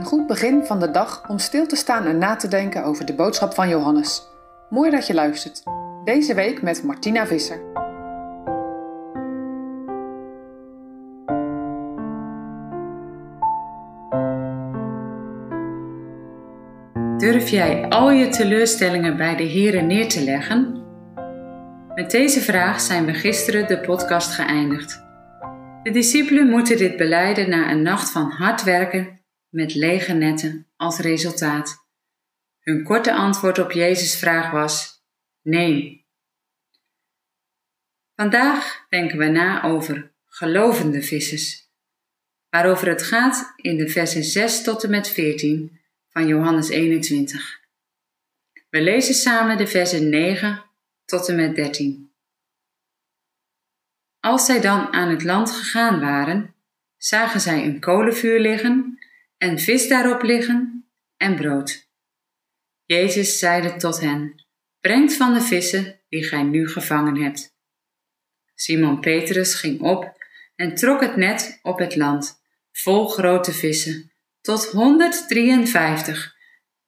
Een 0.00 0.06
goed 0.06 0.26
begin 0.26 0.64
van 0.64 0.80
de 0.80 0.90
dag 0.90 1.28
om 1.28 1.38
stil 1.38 1.66
te 1.66 1.76
staan 1.76 2.06
en 2.06 2.18
na 2.18 2.36
te 2.36 2.48
denken 2.48 2.84
over 2.84 3.06
de 3.06 3.14
boodschap 3.14 3.54
van 3.54 3.68
Johannes. 3.68 4.22
Mooi 4.70 4.90
dat 4.90 5.06
je 5.06 5.14
luistert. 5.14 5.62
Deze 6.04 6.34
week 6.34 6.62
met 6.62 6.82
Martina 6.82 7.26
Visser. 7.26 7.60
Durf 17.16 17.48
jij 17.48 17.88
al 17.88 18.10
je 18.10 18.28
teleurstellingen 18.28 19.16
bij 19.16 19.36
de 19.36 19.48
Here 19.48 19.80
neer 19.80 20.08
te 20.08 20.24
leggen? 20.24 20.82
Met 21.94 22.10
deze 22.10 22.40
vraag 22.40 22.80
zijn 22.80 23.06
we 23.06 23.14
gisteren 23.14 23.68
de 23.68 23.80
podcast 23.80 24.30
geëindigd. 24.30 25.02
De 25.82 25.90
discipelen 25.90 26.48
moeten 26.48 26.76
dit 26.76 26.96
beleiden 26.96 27.50
na 27.50 27.70
een 27.70 27.82
nacht 27.82 28.10
van 28.10 28.30
hard 28.30 28.64
werken 28.64 29.19
met 29.50 29.74
lege 29.74 30.12
netten 30.12 30.66
als 30.76 30.98
resultaat. 30.98 31.88
Hun 32.60 32.84
korte 32.84 33.14
antwoord 33.14 33.58
op 33.58 33.72
Jezus' 33.72 34.18
vraag 34.18 34.50
was: 34.50 35.04
nee. 35.42 36.06
Vandaag 38.14 38.86
denken 38.88 39.18
we 39.18 39.26
na 39.26 39.62
over 39.62 40.12
gelovende 40.26 41.02
vissers, 41.02 41.70
waarover 42.48 42.88
het 42.88 43.02
gaat 43.02 43.52
in 43.56 43.76
de 43.76 43.88
versen 43.88 44.24
6 44.24 44.62
tot 44.62 44.84
en 44.84 44.90
met 44.90 45.08
14 45.08 45.80
van 46.08 46.26
Johannes 46.26 46.68
21. 46.68 47.60
We 48.70 48.80
lezen 48.80 49.14
samen 49.14 49.56
de 49.56 49.66
versen 49.66 50.08
9 50.08 50.64
tot 51.04 51.28
en 51.28 51.36
met 51.36 51.54
13. 51.54 52.12
Als 54.20 54.46
zij 54.46 54.60
dan 54.60 54.92
aan 54.92 55.08
het 55.08 55.22
land 55.22 55.50
gegaan 55.50 56.00
waren, 56.00 56.54
zagen 56.96 57.40
zij 57.40 57.64
een 57.64 57.80
kolenvuur 57.80 58.40
liggen 58.40 58.98
en 59.40 59.58
vis 59.58 59.88
daarop 59.88 60.22
liggen 60.22 60.90
en 61.16 61.36
brood. 61.36 61.88
Jezus 62.84 63.38
zeide 63.38 63.76
tot 63.76 64.00
hen: 64.00 64.44
Brengt 64.80 65.14
van 65.16 65.34
de 65.34 65.40
vissen 65.40 66.00
die 66.08 66.24
gij 66.24 66.42
nu 66.42 66.68
gevangen 66.68 67.22
hebt. 67.22 67.56
Simon 68.54 69.00
Petrus 69.00 69.54
ging 69.54 69.80
op 69.80 70.24
en 70.56 70.74
trok 70.74 71.00
het 71.00 71.16
net 71.16 71.58
op 71.62 71.78
het 71.78 71.96
land, 71.96 72.42
vol 72.72 73.08
grote 73.08 73.52
vissen, 73.52 74.12
tot 74.40 74.64
153. 74.64 76.36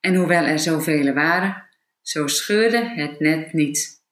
En 0.00 0.14
hoewel 0.14 0.44
er 0.44 0.58
zoveel 0.58 1.12
waren, 1.12 1.68
zo 2.02 2.26
scheurde 2.26 2.88
het 2.88 3.20
net 3.20 3.52
niet. 3.52 4.04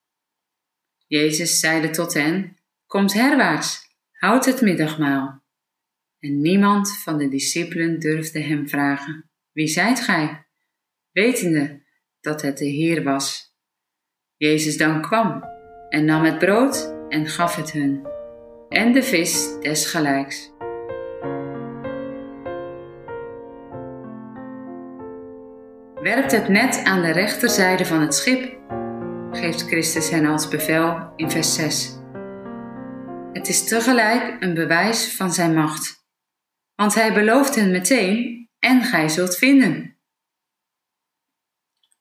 Jezus 1.07 1.61
zeide 1.61 1.91
tot 1.91 2.15
hen: 2.15 2.59
Komt 2.87 3.13
herwaarts, 3.13 3.81
houd 4.13 4.45
het 4.45 4.61
middagmaal. 4.61 5.44
En 6.25 6.41
niemand 6.41 6.99
van 6.99 7.19
de 7.19 7.29
discipelen 7.29 7.99
durfde 7.99 8.41
hem 8.41 8.69
vragen: 8.69 9.31
Wie 9.53 9.67
zijt 9.67 10.01
gij? 10.01 10.47
Wetende 11.13 11.83
dat 12.21 12.43
het 12.43 12.59
de 12.59 12.65
Heer 12.65 13.03
was. 13.03 13.55
Jezus 14.37 14.77
dan 14.77 15.03
kwam 15.03 15.45
en 15.89 16.05
nam 16.05 16.25
het 16.25 16.39
brood 16.39 16.95
en 17.09 17.27
gaf 17.27 17.57
het 17.57 17.73
hun, 17.73 18.07
en 18.69 18.93
de 18.93 19.03
vis 19.03 19.61
desgelijks. 19.61 20.53
Werpt 25.95 26.33
het 26.33 26.49
net 26.49 26.85
aan 26.85 27.03
de 27.03 27.13
rechterzijde 27.13 27.87
van 27.87 28.01
het 28.01 28.15
schip, 28.15 28.59
geeft 29.31 29.67
Christus 29.67 30.11
hen 30.11 30.27
als 30.27 30.49
bevel 30.49 31.13
in 31.17 31.31
vers 31.31 31.55
6. 31.55 31.99
Het 33.33 33.49
is 33.49 33.65
tegelijk 33.65 34.37
een 34.41 34.55
bewijs 34.55 35.15
van 35.17 35.33
zijn 35.33 35.55
macht. 35.55 36.04
Want 36.75 36.95
hij 36.95 37.13
belooft 37.13 37.55
hen 37.55 37.71
meteen: 37.71 38.49
en 38.59 38.83
gij 38.83 39.09
zult 39.09 39.37
vinden. 39.37 39.99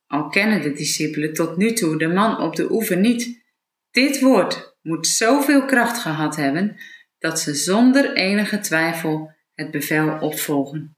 Al 0.08 0.28
kennen 0.28 0.62
de 0.62 0.72
discipelen 0.72 1.34
tot 1.34 1.58
nu 1.58 1.74
toe 1.74 1.98
de 1.98 2.08
man 2.08 2.42
op 2.42 2.56
de 2.56 2.72
oever 2.72 2.98
niet, 2.98 3.44
dit 3.92 4.20
woord 4.20 4.78
moet 4.82 5.08
zoveel 5.08 5.66
kracht 5.66 5.98
gehad 5.98 6.36
hebben 6.36 6.78
dat 7.18 7.40
ze 7.40 7.54
zonder 7.54 8.14
enige 8.14 8.60
twijfel 8.60 9.36
het 9.54 9.72
bevel 9.72 10.20
opvolgen. 10.20 10.98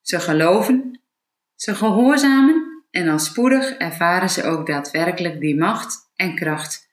Ze 0.00 0.20
geloven, 0.20 1.02
ze 1.54 1.74
gehoorzamen 1.74 2.84
en 2.90 3.08
al 3.08 3.18
spoedig 3.18 3.70
ervaren 3.70 4.30
ze 4.30 4.44
ook 4.44 4.66
daadwerkelijk 4.66 5.40
die 5.40 5.56
macht 5.58 6.10
en 6.14 6.34
kracht 6.34 6.89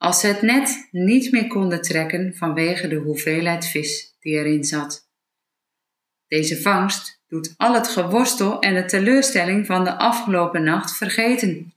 als 0.00 0.20
ze 0.20 0.26
het 0.26 0.42
net 0.42 0.88
niet 0.90 1.32
meer 1.32 1.46
konden 1.46 1.82
trekken 1.82 2.34
vanwege 2.36 2.88
de 2.88 2.96
hoeveelheid 2.96 3.66
vis 3.66 4.16
die 4.20 4.34
erin 4.34 4.64
zat. 4.64 5.08
Deze 6.26 6.60
vangst 6.60 7.22
doet 7.28 7.54
al 7.56 7.74
het 7.74 7.88
geworstel 7.88 8.60
en 8.60 8.74
de 8.74 8.84
teleurstelling 8.84 9.66
van 9.66 9.84
de 9.84 9.98
afgelopen 9.98 10.62
nacht 10.62 10.96
vergeten. 10.96 11.72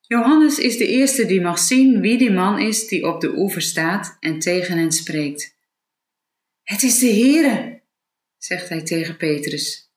Johannes 0.00 0.58
is 0.58 0.76
de 0.76 0.86
eerste 0.86 1.26
die 1.26 1.40
mag 1.40 1.58
zien 1.58 2.00
wie 2.00 2.18
die 2.18 2.32
man 2.32 2.58
is 2.58 2.88
die 2.88 3.06
op 3.06 3.20
de 3.20 3.36
oever 3.36 3.62
staat 3.62 4.16
en 4.20 4.38
tegen 4.38 4.78
hen 4.78 4.92
spreekt. 4.92 5.56
Het 6.62 6.82
is 6.82 6.98
de 6.98 7.06
Heere, 7.06 7.80
zegt 8.38 8.68
hij 8.68 8.82
tegen 8.82 9.16
Petrus. 9.16 9.90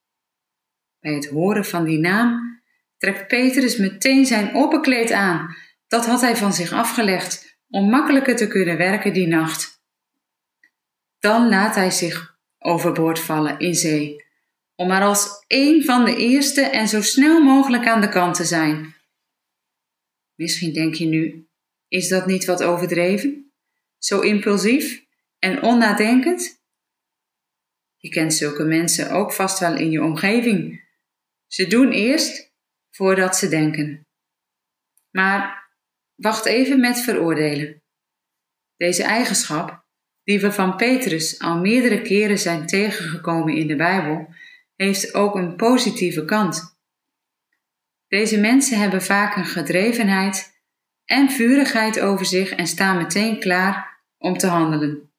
Bij 0.99 1.13
het 1.13 1.27
horen 1.27 1.65
van 1.65 1.85
die 1.85 1.99
naam 1.99 2.61
trekt 2.97 3.27
Petrus 3.27 3.77
meteen 3.77 4.25
zijn 4.25 4.55
opperkleed 4.55 5.11
aan 5.11 5.65
dat 5.87 6.05
had 6.05 6.21
hij 6.21 6.35
van 6.35 6.53
zich 6.53 6.71
afgelegd 6.71 7.57
om 7.69 7.89
makkelijker 7.89 8.35
te 8.35 8.47
kunnen 8.47 8.77
werken 8.77 9.13
die 9.13 9.27
nacht. 9.27 9.81
Dan 11.19 11.49
laat 11.49 11.75
hij 11.75 11.91
zich 11.91 12.37
overboord 12.59 13.19
vallen 13.19 13.59
in 13.59 13.75
zee, 13.75 14.25
om 14.75 14.87
maar 14.87 15.03
als 15.03 15.43
een 15.47 15.83
van 15.83 16.05
de 16.05 16.15
eerste 16.15 16.61
en 16.61 16.87
zo 16.87 17.01
snel 17.01 17.43
mogelijk 17.43 17.87
aan 17.87 18.01
de 18.01 18.09
kant 18.09 18.35
te 18.35 18.45
zijn. 18.45 18.95
Misschien 20.35 20.73
denk 20.73 20.93
je 20.93 21.05
nu, 21.05 21.47
is 21.87 22.07
dat 22.07 22.25
niet 22.25 22.45
wat 22.45 22.63
overdreven? 22.63 23.51
Zo 23.97 24.19
impulsief 24.19 25.05
en 25.39 25.61
onnadenkend? 25.61 26.61
Je 27.97 28.09
kent 28.09 28.33
zulke 28.33 28.63
mensen 28.63 29.11
ook 29.11 29.33
vast 29.33 29.59
wel 29.59 29.75
in 29.75 29.91
je 29.91 30.03
omgeving. 30.03 30.85
Ze 31.47 31.67
doen 31.67 31.91
eerst 31.91 32.53
voordat 32.89 33.37
ze 33.37 33.49
denken. 33.49 34.07
Maar 35.11 35.66
Wacht 36.17 36.45
even 36.45 36.79
met 36.79 36.99
veroordelen. 36.99 37.81
Deze 38.77 39.03
eigenschap, 39.03 39.85
die 40.23 40.39
we 40.39 40.51
van 40.51 40.75
Petrus 40.75 41.39
al 41.39 41.59
meerdere 41.59 42.01
keren 42.01 42.39
zijn 42.39 42.65
tegengekomen 42.65 43.55
in 43.55 43.67
de 43.67 43.75
Bijbel, 43.75 44.33
heeft 44.75 45.13
ook 45.13 45.35
een 45.35 45.55
positieve 45.55 46.25
kant. 46.25 46.77
Deze 48.07 48.39
mensen 48.39 48.79
hebben 48.79 49.01
vaak 49.01 49.35
een 49.35 49.45
gedrevenheid 49.45 50.61
en 51.05 51.29
vurigheid 51.29 51.99
over 51.99 52.25
zich 52.25 52.51
en 52.51 52.67
staan 52.67 52.97
meteen 52.97 53.39
klaar 53.39 54.01
om 54.17 54.37
te 54.37 54.47
handelen. 54.47 55.11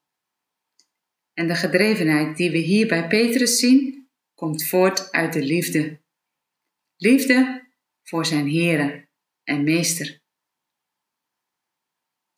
En 1.33 1.47
de 1.47 1.55
gedrevenheid 1.55 2.37
die 2.37 2.51
we 2.51 2.57
hier 2.57 2.87
bij 2.87 3.07
Petrus 3.07 3.59
zien, 3.59 4.09
komt 4.33 4.65
voort 4.65 5.11
uit 5.11 5.33
de 5.33 5.41
liefde. 5.41 5.99
Liefde 6.97 7.67
voor 8.03 8.25
zijn 8.25 8.49
Heere 8.49 9.07
en 9.43 9.63
Meester. 9.63 10.18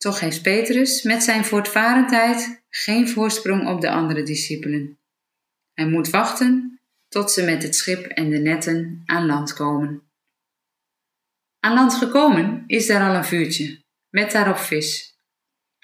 Toch 0.02 0.20
heeft 0.20 0.42
Petrus 0.42 1.02
met 1.02 1.22
zijn 1.22 1.44
voortvarendheid 1.44 2.62
geen 2.68 3.08
voorsprong 3.08 3.68
op 3.68 3.80
de 3.80 3.90
andere 3.90 4.22
discipelen. 4.22 4.98
Hij 5.72 5.86
moet 5.86 6.10
wachten 6.10 6.80
tot 7.08 7.30
ze 7.30 7.44
met 7.44 7.62
het 7.62 7.76
schip 7.76 8.06
en 8.06 8.30
de 8.30 8.38
netten 8.38 9.02
aan 9.06 9.26
land 9.26 9.52
komen. 9.52 10.02
Aan 11.60 11.74
land 11.74 11.94
gekomen 11.94 12.64
is 12.66 12.86
daar 12.86 13.08
al 13.08 13.14
een 13.14 13.24
vuurtje, 13.24 13.84
met 14.08 14.32
daarop 14.32 14.56
vis. 14.56 15.18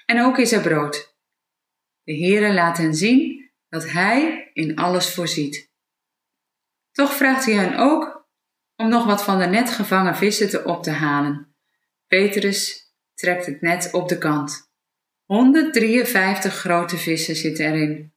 En 0.05 0.21
ook 0.21 0.37
is 0.37 0.51
er 0.51 0.61
brood. 0.61 1.15
De 2.03 2.17
Heere 2.17 2.53
laat 2.53 2.77
hen 2.77 2.95
zien 2.95 3.49
dat 3.69 3.89
Hij 3.89 4.49
in 4.53 4.75
alles 4.75 5.13
voorziet. 5.13 5.69
Toch 6.91 7.13
vraagt 7.13 7.45
hij 7.45 7.53
hen 7.53 7.77
ook 7.77 8.27
om 8.75 8.89
nog 8.89 9.05
wat 9.05 9.23
van 9.23 9.39
de 9.39 9.45
net 9.45 9.69
gevangen 9.69 10.15
vissen 10.15 10.49
te 10.49 10.63
op 10.63 10.83
te 10.83 10.91
halen. 10.91 11.55
Petrus 12.07 12.88
trekt 13.19 13.45
het 13.45 13.61
net 13.61 13.93
op 13.93 14.09
de 14.09 14.17
kant. 14.17 14.71
153 15.25 16.53
grote 16.53 16.97
vissen 16.97 17.35
zitten 17.35 17.65
erin. 17.65 18.13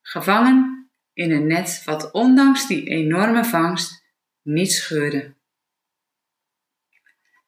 Gevangen 0.00 0.90
in 1.12 1.30
een 1.30 1.46
net 1.46 1.82
wat 1.84 2.12
ondanks 2.12 2.66
die 2.66 2.84
enorme 2.88 3.44
vangst 3.44 4.04
niet 4.42 4.72
scheurde. 4.72 5.36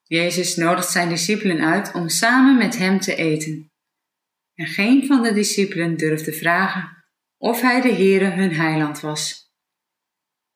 Jezus 0.03 0.55
nodigt 0.55 0.91
zijn 0.91 1.09
discipelen 1.09 1.61
uit 1.61 1.93
om 1.93 2.09
samen 2.09 2.57
met 2.57 2.77
hem 2.77 2.99
te 2.99 3.15
eten. 3.15 3.71
En 4.53 4.65
geen 4.65 5.05
van 5.05 5.23
de 5.23 5.33
discipelen 5.33 5.97
durfde 5.97 6.33
vragen 6.33 7.05
of 7.37 7.61
hij 7.61 7.81
de 7.81 7.93
Heere 7.93 8.29
hun 8.29 8.55
heiland 8.55 8.99
was. 8.99 9.51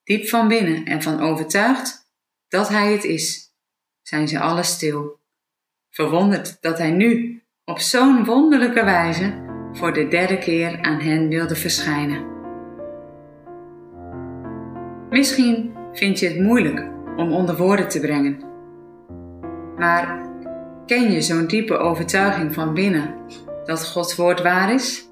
Diep 0.04 0.28
van 0.28 0.48
binnen 0.48 0.86
en 0.86 1.02
van 1.02 1.20
overtuigd 1.20 2.10
dat 2.48 2.70
hij 2.70 2.92
het 2.92 3.04
is, 3.04 3.54
zijn 4.02 4.28
ze 4.28 4.40
alle 4.40 4.64
stil 4.64 5.24
verwonderd 5.96 6.58
dat 6.62 6.78
hij 6.78 6.92
nu 6.92 7.42
op 7.66 7.80
zo'n 7.80 8.26
wonderlijke 8.26 8.84
wijze 8.84 9.34
voor 9.72 9.94
de 9.94 10.08
derde 10.08 10.38
keer 10.38 10.82
aan 10.82 11.00
hen 11.00 11.28
wilde 11.28 11.56
verschijnen. 11.56 12.26
Misschien 15.10 15.74
vind 15.94 16.20
je 16.20 16.28
het 16.28 16.40
moeilijk 16.40 16.88
om 17.18 17.32
onder 17.32 17.58
woorden 17.58 17.88
te 17.88 18.00
brengen. 18.00 18.40
Maar 19.78 20.30
ken 20.86 21.12
je 21.12 21.22
zo'n 21.22 21.48
diepe 21.48 21.78
overtuiging 21.78 22.54
van 22.54 22.74
binnen 22.74 23.16
dat 23.66 23.88
Gods 23.88 24.16
woord 24.16 24.42
waar 24.42 24.74
is? 24.74 25.10